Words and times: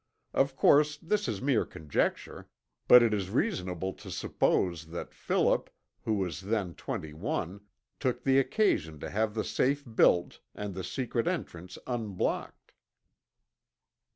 Of 0.33 0.55
course, 0.55 0.97
this 0.97 1.27
is 1.27 1.43
mere 1.43 1.63
conjecture, 1.63 2.49
but 2.87 3.03
it 3.03 3.13
is 3.13 3.29
reasonable 3.29 3.93
to 3.93 4.09
suppose 4.09 4.85
that 4.87 5.13
Philip, 5.13 5.69
who 6.05 6.15
was 6.15 6.41
then 6.41 6.73
twenty 6.73 7.13
one, 7.13 7.61
took 7.99 8.23
the 8.23 8.39
occasion 8.39 8.99
to 9.01 9.11
have 9.11 9.35
the 9.35 9.43
safe 9.43 9.85
built, 9.85 10.39
and 10.55 10.73
the 10.73 10.83
secret 10.83 11.27
entrance 11.27 11.77
unblocked." 11.85 12.71